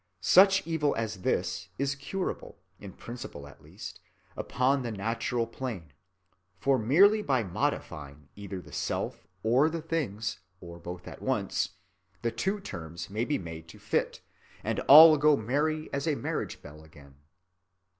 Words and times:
Such 0.21 0.65
evil 0.65 0.95
as 0.95 1.17
this 1.17 1.69
is 1.77 1.93
curable, 1.93 2.57
in 2.79 2.91
principle 2.93 3.47
at 3.47 3.61
least, 3.61 3.99
upon 4.35 4.81
the 4.81 4.89
natural 4.91 5.45
plane, 5.45 5.93
for 6.57 6.79
merely 6.79 7.21
by 7.21 7.43
modifying 7.43 8.27
either 8.35 8.61
the 8.63 8.71
self 8.71 9.27
or 9.43 9.69
the 9.69 9.79
things, 9.83 10.39
or 10.59 10.79
both 10.79 11.07
at 11.07 11.21
once, 11.21 11.75
the 12.23 12.31
two 12.31 12.59
terms 12.59 13.11
may 13.11 13.25
be 13.25 13.37
made 13.37 13.67
to 13.67 13.77
fit, 13.77 14.21
and 14.63 14.79
all 14.87 15.17
go 15.17 15.37
merry 15.37 15.87
as 15.93 16.07
a 16.07 16.15
marriage 16.15 16.63
bell 16.63 16.83
again. 16.83 17.13